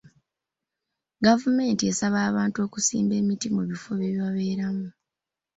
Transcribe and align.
Gavumenti 1.25 1.83
esaba 1.91 2.17
abantu 2.29 2.57
okusimba 2.65 3.13
emiti 3.21 3.47
mu 3.55 3.61
bifo 3.69 3.91
bye 3.99 4.11
babeeramu. 4.19 4.87